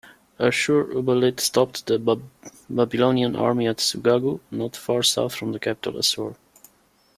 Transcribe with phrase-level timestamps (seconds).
[0.39, 1.99] Ashur-uballit stopped the
[2.67, 6.33] Babylonian army at Sugagu, not far south from the capital Assur.